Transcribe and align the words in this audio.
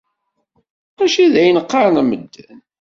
Mačči 0.97 1.25
d 1.33 1.35
ayen 1.41 1.61
qqaren 1.65 1.99
medden. 2.09 2.57